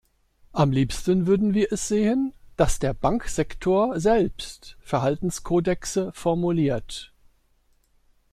[0.51, 7.13] Am liebsten würden wir es sehen, dass der Banksektor selbst Verhaltenskodexe formuliert.